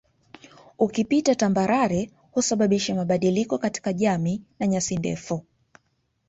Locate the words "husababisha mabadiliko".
2.31-3.57